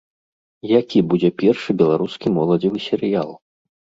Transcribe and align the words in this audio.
Які 0.79 0.99
будзе 1.09 1.29
першы 1.41 1.75
беларускі 1.83 2.27
моладзевы 2.37 2.79
серыял? 2.89 3.29